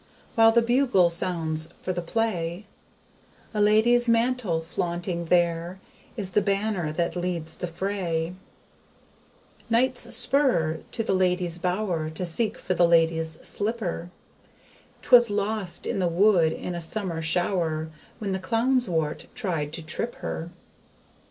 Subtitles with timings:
[0.33, 2.65] When the BUGLE sounds for the play
[3.53, 5.79] A LADIES MANTLE flaunting there
[6.17, 8.33] Is the banner that leads the fray.
[9.69, 14.09] KNIGHT'S SPUR to the LADIES BOWER To seek for the LADIES SLIPPER.
[15.03, 19.83] 'Twas lost in the wood in a summer shower When the CLOWN'S WORT tried to
[19.83, 20.49] trip her.